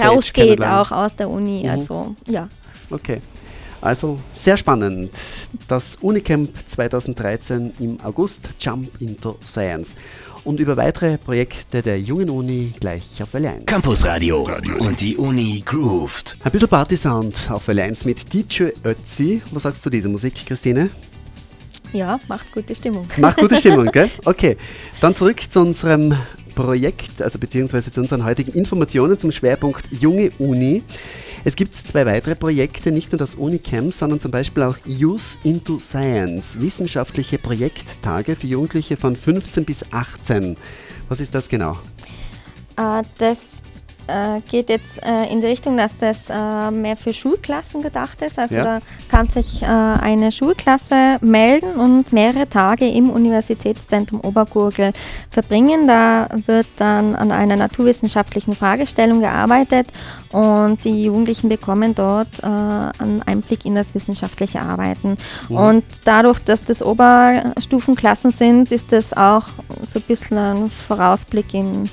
rausgeht 0.00 0.64
auch 0.64 0.92
aus 0.92 1.16
der 1.16 1.30
Uni. 1.30 1.62
Mhm. 1.64 1.70
Also 1.70 2.14
ja. 2.26 2.48
Okay. 2.90 3.20
Also 3.80 4.18
sehr 4.34 4.56
spannend. 4.56 5.10
Das 5.68 5.96
Unicamp 6.00 6.50
2013 6.68 7.72
im 7.80 8.00
August 8.02 8.40
Jump 8.60 8.90
into 9.00 9.38
Science 9.44 9.96
und 10.44 10.60
über 10.60 10.76
weitere 10.76 11.18
Projekte 11.18 11.82
der 11.82 12.00
Jungen 12.00 12.30
Uni 12.30 12.72
gleich 12.78 13.22
auf 13.22 13.32
Welle 13.34 13.50
1. 13.50 13.66
Campus 13.66 14.04
Radio, 14.04 14.42
Radio. 14.42 14.76
und 14.78 15.00
die 15.00 15.16
Uni 15.16 15.62
grooved. 15.64 16.36
Ein 16.44 16.52
bisschen 16.52 16.68
Party-Sound 16.68 17.50
auf 17.50 17.68
Welle 17.68 17.82
1 17.84 18.04
mit 18.04 18.32
DJ 18.32 18.68
Ötzi. 18.84 19.42
Was 19.50 19.62
sagst 19.64 19.84
du 19.84 19.90
dieser 19.90 20.08
Musik, 20.08 20.46
Christine? 20.46 20.90
Ja, 21.92 22.20
macht 22.28 22.52
gute 22.52 22.74
Stimmung. 22.74 23.06
Macht 23.16 23.38
gute 23.38 23.56
Stimmung, 23.56 23.86
gell? 23.86 24.10
Okay, 24.24 24.56
dann 25.00 25.14
zurück 25.14 25.40
zu 25.48 25.60
unserem 25.60 26.14
Projekt, 26.54 27.20
also 27.20 27.38
beziehungsweise 27.38 27.90
zu 27.90 28.00
unseren 28.00 28.24
heutigen 28.24 28.52
Informationen 28.52 29.18
zum 29.18 29.32
Schwerpunkt 29.32 29.84
Junge 29.90 30.30
Uni. 30.38 30.82
Es 31.42 31.56
gibt 31.56 31.74
zwei 31.74 32.04
weitere 32.04 32.34
Projekte, 32.34 32.92
nicht 32.92 33.12
nur 33.12 33.18
das 33.18 33.34
Unicamp, 33.34 33.94
sondern 33.94 34.20
zum 34.20 34.30
Beispiel 34.30 34.62
auch 34.62 34.76
Use 34.86 35.38
into 35.42 35.78
Science, 35.78 36.60
wissenschaftliche 36.60 37.38
Projekttage 37.38 38.36
für 38.36 38.46
Jugendliche 38.46 38.98
von 38.98 39.16
15 39.16 39.64
bis 39.64 39.84
18. 39.90 40.56
Was 41.08 41.20
ist 41.20 41.34
das 41.34 41.48
genau? 41.48 41.78
Uh, 42.78 43.02
das 43.18 43.59
äh, 44.10 44.40
geht 44.50 44.68
jetzt 44.68 45.02
äh, 45.02 45.30
in 45.30 45.40
die 45.40 45.46
Richtung, 45.46 45.76
dass 45.76 45.96
das 45.98 46.28
äh, 46.30 46.70
mehr 46.70 46.96
für 46.96 47.12
Schulklassen 47.12 47.82
gedacht 47.82 48.20
ist. 48.22 48.38
Also 48.38 48.56
ja. 48.56 48.64
da 48.64 48.78
kann 49.08 49.28
sich 49.28 49.62
äh, 49.62 49.66
eine 49.66 50.32
Schulklasse 50.32 51.18
melden 51.20 51.74
und 51.74 52.12
mehrere 52.12 52.48
Tage 52.48 52.88
im 52.88 53.10
Universitätszentrum 53.10 54.20
Obergurgel 54.20 54.92
verbringen. 55.30 55.86
Da 55.86 56.28
wird 56.46 56.66
dann 56.76 57.14
an 57.14 57.32
einer 57.32 57.56
naturwissenschaftlichen 57.56 58.54
Fragestellung 58.54 59.20
gearbeitet 59.20 59.86
und 60.32 60.84
die 60.84 61.04
Jugendlichen 61.04 61.48
bekommen 61.48 61.94
dort 61.94 62.40
äh, 62.42 62.46
einen 62.46 63.22
Einblick 63.26 63.64
in 63.64 63.74
das 63.74 63.94
wissenschaftliche 63.94 64.60
Arbeiten. 64.60 65.16
Mhm. 65.48 65.56
Und 65.56 65.84
dadurch, 66.04 66.40
dass 66.40 66.64
das 66.64 66.82
Oberstufenklassen 66.82 68.30
sind, 68.30 68.72
ist 68.72 68.92
das 68.92 69.12
auch 69.12 69.46
so 69.84 69.98
ein 69.98 70.04
bisschen 70.06 70.38
ein 70.38 70.70
Vorausblick 70.70 71.54
in 71.54 71.88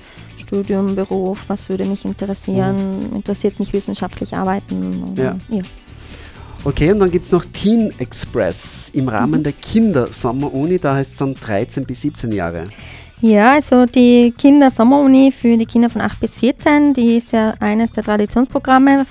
Studium, 0.48 0.96
Beruf, 0.96 1.40
was 1.48 1.68
würde 1.68 1.84
mich 1.84 2.06
interessieren, 2.06 3.10
mhm. 3.10 3.18
interessiert 3.18 3.60
mich 3.60 3.74
wissenschaftlich 3.74 4.34
arbeiten. 4.34 5.14
Ja. 5.18 5.36
ja. 5.50 5.62
Okay, 6.64 6.92
und 6.92 7.00
dann 7.00 7.12
gibt 7.12 7.26
es 7.26 7.32
noch 7.34 7.44
Teen 7.46 7.94
Express 8.00 8.90
im 8.94 9.10
Rahmen 9.10 9.42
mhm. 9.42 9.44
der 9.44 9.54
Kindersommeruni, 9.54 10.80
da 10.80 10.96
heißt 10.96 11.12
es 11.12 11.18
dann 11.18 11.36
13 11.36 11.86
bis 11.86 12.02
17 12.02 12.32
Jahre. 12.32 12.70
Ja, 13.20 13.54
also 13.54 13.88
die 13.88 14.32
Kindersommeruni 14.38 15.32
für 15.32 15.58
die 15.58 15.66
Kinder 15.66 15.90
von 15.90 16.02
8 16.02 16.20
bis 16.20 16.36
14, 16.36 16.94
die 16.94 17.18
ist 17.18 17.32
ja 17.32 17.56
eines 17.60 17.92
der 17.92 18.04
Traditionsprogramme, 18.04 19.08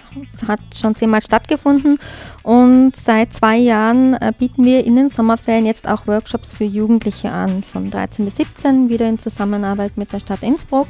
hat 0.47 0.61
schon 0.81 0.95
zehnmal 0.95 1.23
stattgefunden 1.23 1.99
und 2.45 2.93
seit 2.95 3.33
zwei 3.33 3.57
Jahren 3.57 4.15
äh, 4.15 4.33
bieten 4.39 4.65
wir 4.65 4.85
in 4.85 4.95
den 4.95 5.11
Sommerferien 5.11 5.67
jetzt 5.67 5.89
auch 5.89 6.07
Workshops 6.07 6.53
für 6.53 6.63
Jugendliche 6.63 7.33
an, 7.33 7.65
von 7.65 7.91
13 7.91 8.27
bis 8.27 8.37
17, 8.37 8.89
wieder 8.91 9.09
in 9.09 9.19
Zusammenarbeit 9.19 9.97
mit 9.97 10.13
der 10.13 10.21
Stadt 10.21 10.45
Innsbruck. 10.45 10.87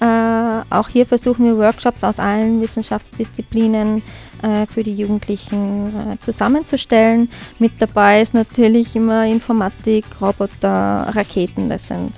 Äh, 0.00 0.62
auch 0.70 0.88
hier 0.88 1.04
versuchen 1.04 1.44
wir 1.44 1.58
Workshops 1.58 2.04
aus 2.04 2.18
allen 2.18 2.62
Wissenschaftsdisziplinen 2.62 4.02
äh, 4.40 4.64
für 4.66 4.82
die 4.82 4.94
Jugendlichen 4.94 5.88
äh, 5.88 6.18
zusammenzustellen. 6.20 7.28
Mit 7.58 7.72
dabei 7.80 8.22
ist 8.22 8.32
natürlich 8.32 8.96
immer 8.96 9.26
Informatik, 9.26 10.06
Roboter, 10.22 11.10
Raketen, 11.14 11.68
das 11.68 11.88
sind 11.88 12.12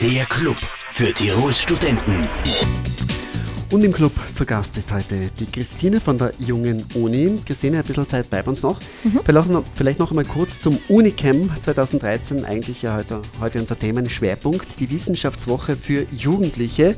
Der 0.00 0.24
Club 0.26 0.58
für 0.58 1.12
Tirols 1.12 1.60
Studenten. 1.60 2.20
Und 3.70 3.84
im 3.84 3.92
Club 3.92 4.12
zu 4.34 4.44
Gast 4.44 4.76
ist 4.78 4.92
heute 4.92 5.30
die 5.38 5.46
Christine 5.46 6.00
von 6.00 6.18
der 6.18 6.32
Jungen 6.40 6.84
Uni. 6.94 7.38
Christine, 7.46 7.78
ein 7.78 7.84
bisschen 7.84 8.08
Zeit 8.08 8.28
bei 8.28 8.42
uns 8.42 8.62
noch. 8.62 8.80
Mhm. 9.04 9.20
Vielleicht, 9.24 9.48
noch 9.48 9.64
vielleicht 9.76 9.98
noch 10.00 10.10
einmal 10.10 10.24
kurz 10.24 10.58
zum 10.58 10.76
Unicamp 10.88 11.52
2013, 11.62 12.44
eigentlich 12.44 12.82
ja 12.82 12.96
heute, 12.96 13.22
heute 13.40 13.60
unser 13.60 13.78
Themenschwerpunkt, 13.78 14.80
die 14.80 14.90
Wissenschaftswoche 14.90 15.76
für 15.76 16.04
Jugendliche. 16.10 16.96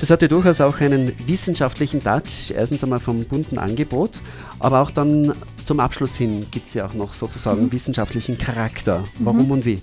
Das 0.00 0.10
hatte 0.10 0.26
durchaus 0.26 0.60
auch 0.60 0.80
einen 0.80 1.12
wissenschaftlichen 1.28 2.02
Touch, 2.02 2.50
erstens 2.52 2.82
einmal 2.82 2.98
vom 2.98 3.24
bunten 3.24 3.58
Angebot, 3.58 4.20
aber 4.58 4.80
auch 4.80 4.90
dann 4.90 5.34
zum 5.64 5.78
Abschluss 5.78 6.16
hin 6.16 6.46
gibt 6.50 6.66
es 6.66 6.74
ja 6.74 6.86
auch 6.86 6.94
noch 6.94 7.14
sozusagen 7.14 7.66
mhm. 7.66 7.72
wissenschaftlichen 7.72 8.38
Charakter. 8.38 9.04
Warum 9.20 9.44
mhm. 9.44 9.52
und 9.52 9.64
wie? 9.66 9.80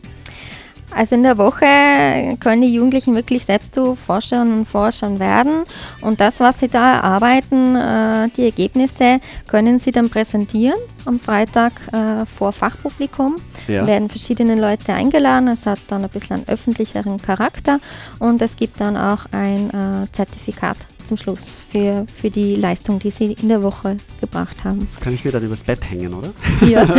Also 0.96 1.16
in 1.16 1.24
der 1.24 1.38
Woche 1.38 2.38
können 2.40 2.62
die 2.62 2.74
Jugendlichen 2.74 3.16
wirklich 3.16 3.44
selbst 3.44 3.75
zu 3.75 3.96
Forscherinnen 3.96 4.60
und 4.60 4.66
Forschern 4.66 5.20
werden 5.20 5.66
und 6.00 6.22
das, 6.22 6.40
was 6.40 6.60
sie 6.60 6.70
da 6.70 6.96
erarbeiten, 6.96 7.75
äh, 7.75 8.30
die 8.38 8.46
Ergebnisse, 8.46 9.20
können 9.46 9.78
sie 9.78 9.92
dann 9.92 10.10
präsentieren 10.10 10.80
am 11.04 11.20
Freitag 11.20 11.74
äh, 11.92 12.25
vor 12.25 12.54
Fachpublikum. 12.54 13.36
Ja. 13.68 13.86
werden 13.88 14.10
verschiedene 14.10 14.56
Leute 14.56 14.94
eingeladen, 14.94 15.48
es 15.50 15.66
hat 15.66 15.80
dann 15.88 16.04
ein 16.04 16.10
bisschen 16.10 16.38
einen 16.38 16.48
öffentlicheren 16.48 17.20
Charakter 17.20 17.80
und 18.20 18.42
es 18.42 18.56
gibt 18.56 18.80
dann 18.80 18.96
auch 18.96 19.25
ein 19.32 19.70
äh, 19.72 20.12
Zertifikat 20.12 20.78
zum 21.04 21.18
Schluss 21.18 21.62
für, 21.70 22.06
für 22.16 22.30
die 22.30 22.56
Leistung, 22.56 23.00
die 23.00 23.12
sie 23.12 23.34
in 23.34 23.50
der 23.50 23.64
Woche 23.64 23.98
gebracht 24.22 24.64
haben. 24.64 24.80
Das 24.80 25.00
kann 25.00 25.14
ich 25.14 25.25
mir 25.25 25.32
dann 25.32 25.44
übers 25.44 25.64
Bett 25.64 25.90
hängen, 25.90 26.14
oder? 26.14 26.32
Ja. 26.62 26.88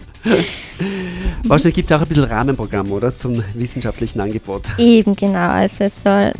Wahrscheinlich 1.44 1.74
gibt 1.74 1.90
es 1.90 1.96
auch 1.96 2.02
ein 2.02 2.08
bisschen 2.08 2.24
Rahmenprogramm, 2.24 2.90
oder? 2.92 3.14
Zum 3.14 3.42
wissenschaftlichen 3.54 4.20
Angebot. 4.20 4.62
Eben, 4.78 5.16
genau. 5.16 5.48
Also 5.48 5.84
es 5.84 6.02
soll 6.02 6.32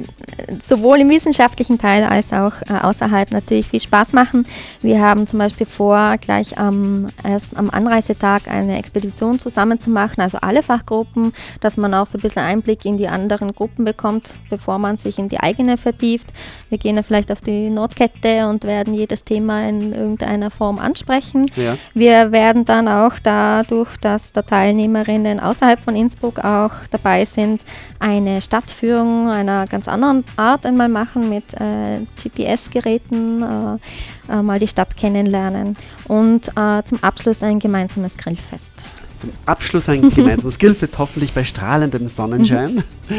sowohl 0.60 1.00
im 1.00 1.10
wissenschaftlichen 1.10 1.78
Teil 1.78 2.04
als 2.04 2.32
auch 2.32 2.52
äh, 2.68 2.78
außerhalb 2.82 3.30
natürlich 3.32 3.68
viel 3.68 3.80
Spaß 3.80 4.12
machen. 4.12 4.46
Wir 4.80 5.00
haben 5.00 5.26
zum 5.26 5.38
Beispiel 5.38 5.66
vor, 5.66 6.16
gleich 6.18 6.58
am, 6.58 7.08
erst 7.24 7.56
am 7.56 7.70
Anreisetag 7.70 8.48
eine 8.48 8.78
Expedition 8.78 9.38
zusammen 9.38 9.80
zu 9.80 9.90
machen, 9.90 10.20
also 10.20 10.38
alle 10.40 10.62
Fachgruppen, 10.62 11.32
dass 11.60 11.76
man 11.76 11.94
auch 11.94 12.06
so 12.06 12.18
ein 12.18 12.22
bisschen 12.22 12.42
Einblick 12.42 12.84
in 12.84 12.96
die 12.96 13.08
anderen 13.08 13.54
Gruppen 13.54 13.84
bekommt, 13.84 14.38
bevor 14.48 14.78
man 14.78 14.96
sich 14.96 15.18
in 15.18 15.28
die 15.28 15.40
eigene 15.40 15.76
vertieft. 15.76 16.26
Wir 16.68 16.78
gehen 16.78 16.96
dann 16.96 17.04
vielleicht 17.04 17.32
auf 17.32 17.40
die 17.40 17.70
Nordkette 17.70 18.48
und 18.48 18.64
werden 18.64 18.94
jedes 18.94 19.24
Thema 19.24 19.68
in 19.68 19.92
irgendeiner 19.92 20.50
Form 20.50 20.78
ansprechen. 20.78 21.50
Ja. 21.56 21.76
Wir 21.94 22.32
werden 22.32 22.64
dann 22.64 22.88
auch 22.88 23.18
da 23.22 23.62
dadurch, 23.70 23.96
dass 23.98 24.32
da 24.32 24.42
Teilnehmerinnen 24.42 25.40
außerhalb 25.40 25.78
von 25.80 25.96
Innsbruck 25.96 26.38
auch 26.38 26.72
dabei 26.90 27.24
sind, 27.24 27.62
eine 27.98 28.40
Stadtführung 28.40 29.28
einer 29.28 29.66
ganz 29.66 29.88
anderen 29.88 30.24
Art 30.36 30.66
einmal 30.66 30.88
machen 30.88 31.28
mit 31.28 31.44
äh, 31.54 32.00
GPS-Geräten, 32.22 33.42
äh, 33.42 34.32
äh, 34.32 34.42
mal 34.42 34.58
die 34.58 34.68
Stadt 34.68 34.96
kennenlernen 34.96 35.76
und 36.08 36.48
äh, 36.56 36.82
zum 36.84 37.02
Abschluss 37.02 37.42
ein 37.42 37.58
gemeinsames 37.58 38.16
Grillfest. 38.16 38.70
Zum 39.20 39.30
Abschluss 39.46 39.88
ein 39.88 40.10
gemeinsames 40.14 40.58
Grillfest, 40.58 40.98
hoffentlich 40.98 41.32
bei 41.32 41.44
strahlendem 41.44 42.08
Sonnenschein. 42.08 42.74
Mhm. 42.74 42.82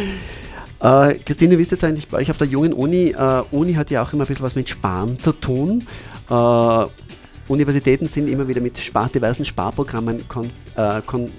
Äh, 0.84 1.20
Christine, 1.24 1.60
wie 1.60 1.62
ist 1.62 1.72
das 1.72 1.84
eigentlich 1.84 2.08
bei 2.08 2.18
euch 2.18 2.32
auf 2.32 2.40
der 2.40 2.48
jungen 2.48 2.74
Uni? 2.74 3.10
Äh, 3.10 3.44
Uni 3.52 3.76
hat 3.76 3.92
ja 3.92 4.02
auch 4.02 4.14
immer 4.14 4.24
ein 4.24 4.28
bisschen 4.28 4.44
was 4.44 4.56
mit 4.56 4.68
Sparen 4.68 5.20
zu 5.20 5.32
tun. 5.32 5.86
Äh, 6.28 6.86
Universitäten 7.52 8.08
sind 8.08 8.30
immer 8.30 8.48
wieder 8.48 8.62
mit 8.62 8.78
spar 8.78 9.10
diversen 9.10 9.46
Sparprogrammen 9.46 10.28
konf 10.28 10.52
äh, 10.76 11.02
kon 11.06 11.30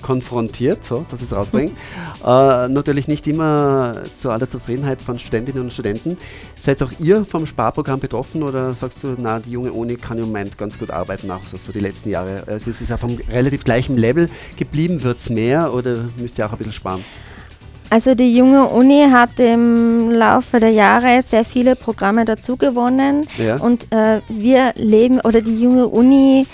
konfrontiert, 0.00 0.84
so, 0.84 1.06
dass 1.10 1.20
ich 1.20 1.28
es 1.28 1.32
rausbringe. 1.34 1.70
äh, 2.24 2.68
natürlich 2.68 3.08
nicht 3.08 3.26
immer 3.26 4.02
zu 4.18 4.30
aller 4.30 4.50
Zufriedenheit 4.50 5.00
von 5.00 5.18
Studentinnen 5.18 5.62
und 5.62 5.72
Studenten. 5.72 6.18
Seid 6.60 6.82
auch 6.82 6.92
ihr 6.98 7.24
vom 7.24 7.46
Sparprogramm 7.46 8.00
betroffen 8.00 8.42
oder 8.42 8.74
sagst 8.74 9.02
du, 9.02 9.16
na, 9.16 9.38
die 9.38 9.52
junge 9.52 9.72
Uni 9.72 9.96
kann 9.96 10.18
im 10.18 10.26
Moment 10.26 10.58
ganz 10.58 10.78
gut 10.78 10.90
arbeiten, 10.90 11.30
auch 11.30 11.42
so, 11.44 11.56
so 11.56 11.72
die 11.72 11.80
letzten 11.80 12.10
Jahre? 12.10 12.44
Also 12.46 12.68
es 12.70 12.82
ist 12.82 12.90
ja 12.90 12.98
vom 12.98 13.18
relativ 13.30 13.64
gleichen 13.64 13.96
Level 13.96 14.28
geblieben, 14.58 15.02
wird 15.02 15.20
es 15.20 15.30
mehr 15.30 15.72
oder 15.72 16.04
müsst 16.18 16.36
ihr 16.36 16.44
auch 16.44 16.52
ein 16.52 16.58
bisschen 16.58 16.74
sparen? 16.74 17.02
Also 17.90 18.14
die 18.14 18.36
junge 18.36 18.66
Uni 18.68 19.06
hat 19.10 19.38
im 19.38 20.10
Laufe 20.10 20.58
der 20.58 20.70
Jahre 20.70 21.22
sehr 21.26 21.44
viele 21.44 21.76
Programme 21.76 22.24
dazu 22.24 22.56
gewonnen 22.56 23.26
ja. 23.38 23.56
und 23.56 23.92
äh, 23.92 24.20
wir 24.28 24.72
leben 24.76 25.20
oder 25.20 25.40
die 25.40 25.60
junge 25.60 25.86
Uni 25.86 26.46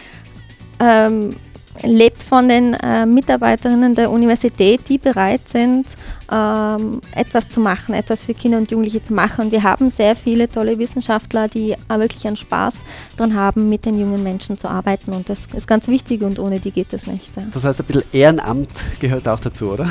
ähm, 0.81 1.37
lebt 1.83 2.23
von 2.23 2.49
den 2.49 2.75
äh, 2.75 3.07
Mitarbeiterinnen 3.07 3.95
der 3.95 4.11
Universität, 4.11 4.81
die 4.89 4.99
bereit 4.99 5.49
sind, 5.49 5.87
ähm, 6.31 7.01
etwas 7.15 7.49
zu 7.49 7.61
machen, 7.61 7.95
etwas 7.95 8.23
für 8.23 8.35
Kinder 8.35 8.59
und 8.59 8.71
Jugendliche 8.71 9.03
zu 9.03 9.15
machen. 9.15 9.47
Und 9.47 9.53
wir 9.53 9.63
haben 9.63 9.91
sehr 9.91 10.15
viele 10.17 10.49
tolle 10.49 10.79
Wissenschaftler, 10.79 11.49
die 11.49 11.75
wirklich 11.89 12.27
einen 12.27 12.37
Spaß 12.37 12.77
daran 13.17 13.35
haben, 13.35 13.69
mit 13.69 13.87
den 13.87 13.99
jungen 13.99 14.23
Menschen 14.23 14.59
zu 14.59 14.69
arbeiten. 14.69 15.13
Und 15.13 15.29
das 15.29 15.47
ist 15.55 15.67
ganz 15.67 15.89
wichtig 15.89 16.23
und 16.23 16.39
ohne 16.39 16.61
die 16.61 16.71
geht 16.71 16.93
es 16.93 17.07
nicht. 17.07 17.37
Ja. 17.37 17.43
Das 17.53 17.65
heißt, 17.65 17.81
ein 17.81 17.87
bisschen 17.87 18.05
Ehrenamt 18.13 18.71
gehört 19.01 19.27
auch 19.29 19.41
dazu, 19.41 19.73
oder? 19.73 19.89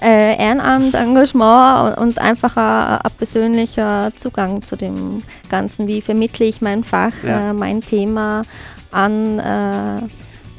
Äh, 0.00 0.36
Ehrenamt, 0.36 0.94
Engagement 0.94 1.98
und, 1.98 2.18
einfach 2.18 2.56
ein, 2.56 3.10
persönlicher 3.18 4.12
Zugang 4.16 4.62
zu 4.62 4.76
dem 4.76 5.22
Ganzen. 5.48 5.86
Wie 5.86 6.00
vermittle 6.00 6.46
ich 6.46 6.60
mein 6.60 6.84
Fach, 6.84 7.12
ja. 7.22 7.50
äh, 7.50 7.52
mein 7.52 7.80
Thema 7.80 8.42
an, 8.90 9.38
äh, 9.38 10.02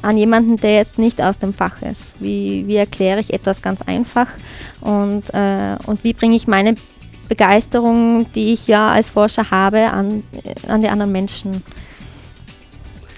an 0.02 0.16
jemanden, 0.16 0.56
der 0.56 0.76
jetzt 0.76 0.98
nicht 0.98 1.22
aus 1.22 1.38
dem 1.38 1.52
Fach 1.52 1.82
ist? 1.82 2.14
Wie, 2.20 2.66
wie 2.66 2.76
erkläre 2.76 3.20
ich 3.20 3.32
etwas 3.32 3.62
ganz 3.62 3.82
einfach 3.82 4.28
und, 4.80 5.32
äh, 5.34 5.76
und 5.86 6.02
wie 6.04 6.12
bringe 6.12 6.36
ich 6.36 6.46
meine 6.46 6.74
Begeisterung, 7.28 8.26
die 8.34 8.52
ich 8.54 8.66
ja 8.66 8.90
als 8.90 9.10
Forscher 9.10 9.50
habe, 9.50 9.90
an, 9.90 10.24
an 10.66 10.82
die 10.82 10.88
anderen 10.88 11.12
Menschen? 11.12 11.62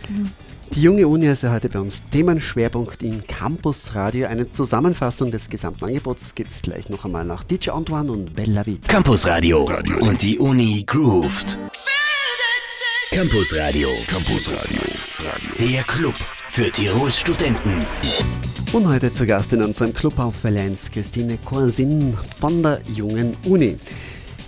Genau. 0.06 0.28
Die 0.72 0.82
junge 0.82 1.08
Uni 1.08 1.26
ist 1.26 1.42
ja 1.42 1.50
heute 1.50 1.68
bei 1.68 1.80
uns 1.80 2.00
Themenschwerpunkt 2.12 3.02
in 3.02 3.26
Campus 3.26 3.96
Radio. 3.96 4.28
Eine 4.28 4.52
Zusammenfassung 4.52 5.32
des 5.32 5.50
gesamten 5.50 5.84
Angebots 5.84 6.36
gibt 6.36 6.52
es 6.52 6.62
gleich 6.62 6.88
noch 6.88 7.04
einmal 7.04 7.24
nach 7.24 7.42
DJ 7.42 7.70
Antoine 7.70 8.12
und 8.12 8.34
Bella 8.36 8.64
Vita. 8.64 8.92
Campus 8.92 9.26
Radio 9.26 9.68
und 9.98 10.22
die 10.22 10.38
Uni 10.38 10.84
grooved. 10.86 11.58
Campus 13.10 13.56
Radio. 13.56 13.88
Campus 14.06 14.48
Radio. 14.52 14.80
Der 15.58 15.82
Club 15.82 16.16
für 16.16 16.70
Tirols 16.70 17.18
Studenten. 17.18 17.74
Und 18.72 18.86
heute 18.86 19.12
zu 19.12 19.26
Gast 19.26 19.52
in 19.52 19.64
unserem 19.64 19.92
Club 19.92 20.20
auf 20.20 20.44
Valenz 20.44 20.88
Christine 20.92 21.36
Korsin 21.44 22.16
von 22.38 22.62
der 22.62 22.80
jungen 22.94 23.36
Uni. 23.44 23.76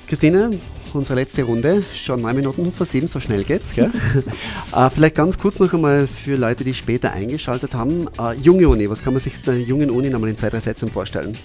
Christine, 0.06 0.50
unsere 0.94 1.18
letzte 1.18 1.42
Runde. 1.42 1.82
Schon 1.94 2.22
neun 2.22 2.36
Minuten 2.36 2.72
vor 2.72 2.86
sieben, 2.86 3.06
so 3.06 3.20
schnell 3.20 3.44
geht's. 3.44 3.74
Gell? 3.74 3.90
äh, 4.76 4.90
vielleicht 4.90 5.14
ganz 5.14 5.38
kurz 5.38 5.58
noch 5.58 5.72
einmal 5.72 6.06
für 6.06 6.36
Leute, 6.36 6.64
die 6.64 6.74
später 6.74 7.12
eingeschaltet 7.12 7.74
haben. 7.74 8.08
Äh, 8.18 8.34
junge 8.34 8.68
Uni, 8.68 8.88
was 8.88 9.02
kann 9.02 9.12
man 9.12 9.20
sich 9.20 9.40
der 9.42 9.60
jungen 9.60 9.90
Uni 9.90 10.10
nochmal 10.10 10.30
in 10.30 10.36
zwei, 10.36 10.50
drei 10.50 10.60
Sätzen 10.60 10.88
vorstellen? 10.88 11.36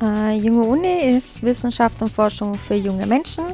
Äh, 0.00 0.36
junge 0.36 0.62
Uni 0.62 1.16
ist 1.16 1.42
Wissenschaft 1.42 2.00
und 2.02 2.10
Forschung 2.10 2.54
für 2.54 2.74
junge 2.74 3.06
Menschen. 3.06 3.44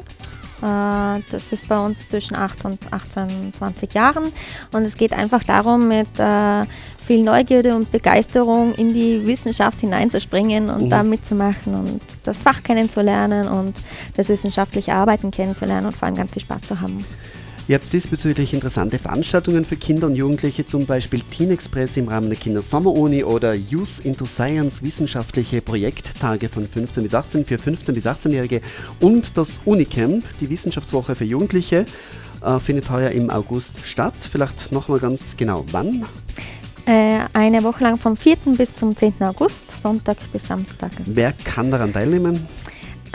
Äh, 0.61 1.21
das 1.31 1.51
ist 1.51 1.67
bei 1.67 1.79
uns 1.79 2.07
zwischen 2.07 2.35
8 2.35 2.65
und 2.65 2.79
18, 2.91 3.53
20 3.57 3.93
Jahren. 3.93 4.31
Und 4.71 4.83
es 4.83 4.95
geht 4.95 5.13
einfach 5.13 5.43
darum, 5.43 5.87
mit 5.87 6.07
äh, 6.17 6.65
viel 7.05 7.23
Neugierde 7.23 7.75
und 7.75 7.91
Begeisterung 7.91 8.73
in 8.75 8.93
die 8.93 9.25
Wissenschaft 9.25 9.79
hineinzuspringen 9.79 10.69
und 10.69 10.85
mhm. 10.85 10.89
da 10.89 11.03
mitzumachen 11.03 11.75
und 11.75 12.01
das 12.23 12.41
Fach 12.41 12.63
kennenzulernen 12.63 13.47
und 13.47 13.75
das 14.17 14.27
wissenschaftliche 14.27 14.93
Arbeiten 14.93 15.29
kennenzulernen 15.31 15.87
und 15.87 15.95
vor 15.95 16.07
allem 16.07 16.15
ganz 16.15 16.33
viel 16.33 16.41
Spaß 16.41 16.63
zu 16.63 16.81
haben. 16.81 17.05
Ihr 17.67 17.75
habt 17.75 17.91
diesbezüglich 17.91 18.53
interessante 18.53 18.99
Veranstaltungen 18.99 19.65
für 19.65 19.75
Kinder 19.75 20.05
und 20.05 20.15
Jugendliche, 20.15 20.67
zum 20.67 20.85
Beispiel 20.85 21.21
Teen 21.21 21.49
Express 21.49 21.97
im 21.97 22.07
Rahmen 22.07 22.29
der 22.29 22.37
Kindersommeruni 22.37 23.23
oder 23.23 23.55
Youth 23.55 24.01
into 24.03 24.27
Science 24.27 24.83
wissenschaftliche 24.83 25.61
Projekttage 25.61 26.47
von 26.47 26.67
15 26.67 27.01
bis 27.01 27.15
18 27.15 27.43
für 27.43 27.57
15 27.57 27.95
bis 27.95 28.05
18-Jährige 28.05 28.61
und 28.99 29.35
das 29.35 29.61
Unicamp, 29.65 30.23
die 30.39 30.49
Wissenschaftswoche 30.51 31.15
für 31.15 31.25
Jugendliche, 31.25 31.87
äh, 32.43 32.59
findet 32.59 32.91
heuer 32.91 33.09
im 33.09 33.31
August 33.31 33.71
statt. 33.83 34.13
Vielleicht 34.31 34.71
nochmal 34.71 34.99
ganz 34.99 35.35
genau, 35.35 35.65
wann? 35.71 36.05
Äh, 36.85 37.21
eine 37.33 37.63
Woche 37.63 37.83
lang 37.83 37.97
vom 37.97 38.15
4. 38.15 38.37
bis 38.57 38.75
zum 38.75 38.95
10. 38.95 39.15
August, 39.21 39.81
Sonntag 39.81 40.17
bis 40.31 40.47
Samstag. 40.47 40.91
Wer 41.05 41.33
kann 41.43 41.71
daran 41.71 41.91
teilnehmen? 41.91 42.45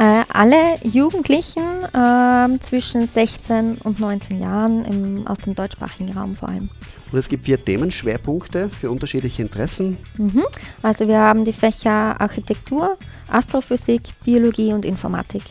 Äh, 0.01 0.25
alle 0.33 0.79
Jugendlichen 0.83 1.85
äh, 1.93 2.59
zwischen 2.61 3.07
16 3.07 3.77
und 3.85 4.01
19 4.01 4.41
Jahren 4.41 4.87
im, 4.87 5.27
aus 5.27 5.37
dem 5.41 5.55
deutschsprachigen 5.55 6.17
Raum 6.17 6.35
vor 6.35 6.49
allem. 6.49 6.71
Und 7.13 7.19
es 7.19 7.29
gibt 7.29 7.45
vier 7.45 7.63
Themenschwerpunkte 7.63 8.71
für 8.71 8.91
unterschiedliche 8.91 9.43
Interessen. 9.43 9.99
Mhm. 10.17 10.45
Also 10.81 11.07
wir 11.07 11.19
haben 11.19 11.45
die 11.45 11.53
Fächer 11.53 12.19
Architektur, 12.19 12.97
Astrophysik, 13.29 14.01
Biologie 14.25 14.73
und 14.73 14.87
Informatik. 14.87 15.43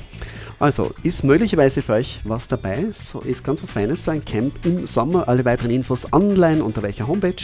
Also 0.60 0.91
ist 1.04 1.24
möglicherweise 1.24 1.82
für 1.82 1.93
euch 1.93 2.19
was 2.26 2.48
dabei. 2.48 2.88
So 2.91 3.22
ist 3.22 3.43
ganz 3.43 3.63
was 3.63 3.72
Feines, 3.72 4.04
so 4.04 4.12
ein 4.12 4.24
Camp 4.26 4.54
im 4.65 4.86
Sommer. 4.86 5.28
Alle 5.28 5.43
weiteren 5.45 5.72
Infos 5.72 6.12
online 6.12 6.63
unter 6.63 6.84
welcher 6.84 7.08
Homepage? 7.08 7.36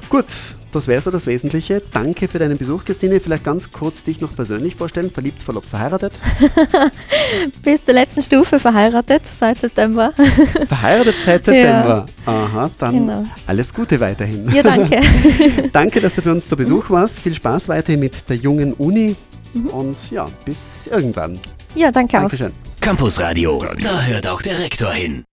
Gut, 0.09 0.27
das 0.73 0.87
wäre 0.87 1.01
so 1.01 1.11
das 1.11 1.27
Wesentliche. 1.27 1.83
Danke 1.93 2.29
für 2.29 2.39
deinen 2.39 2.59
Besuch, 2.59 2.85
Christine. 2.85 3.21
Vielleicht 3.21 3.45
ganz 3.45 3.71
kurz 3.73 4.03
dich 4.03 4.21
noch 4.21 4.35
persönlich 4.35 4.77
vorstellen. 4.77 5.11
Verliebt, 5.11 5.43
verlobt, 5.43 5.67
verheiratet? 5.67 6.13
Bis 7.63 7.85
zur 7.85 7.95
letzten 7.95 8.23
Stufe 8.23 8.59
verheiratet, 8.59 9.23
seit 9.39 9.59
September. 9.59 10.13
Verheiratet 10.69 11.15
seit 11.25 11.45
September? 11.45 12.07
Ja. 12.27 12.33
Aha, 12.33 12.71
dann 12.79 12.99
genau. 12.99 13.25
alles 13.47 13.75
Gute 13.75 13.99
weiterhin. 14.01 14.51
Ja, 14.53 14.63
danke. 14.63 15.01
danke, 15.73 16.01
dass 16.01 16.15
du 16.15 16.23
für 16.23 16.33
uns 16.33 16.49
zu 16.49 16.57
Besuch 16.57 16.91
warst. 16.91 17.19
Viel 17.19 17.35
Spaß 17.35 17.69
weiterhin 17.69 18.01
mit 18.01 18.29
der 18.29 18.37
jungen 18.37 18.73
Uni. 18.75 19.17
Mhm. 19.55 19.67
Und 19.69 20.11
ja, 20.11 20.29
bis 20.45 20.87
irgendwann. 20.87 21.39
Ja, 21.75 21.91
danke 21.91 22.13
Dankeschön. 22.13 22.53
auch. 22.53 22.81
Campus 22.81 23.21
Radio, 23.21 23.63
da 23.83 24.03
hört 24.03 24.27
auch 24.27 24.43
der 24.43 24.59
Rektor 24.59 24.91
hin. 24.93 25.25